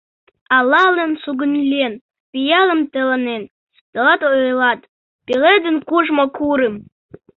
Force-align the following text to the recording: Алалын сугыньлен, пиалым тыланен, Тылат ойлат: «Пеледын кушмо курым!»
Алалын 0.57 1.11
сугыньлен, 1.23 1.93
пиалым 2.31 2.81
тыланен, 2.91 3.43
Тылат 3.91 4.21
ойлат: 4.31 4.79
«Пеледын 5.25 5.77
кушмо 5.89 6.25
курым!» 6.37 6.75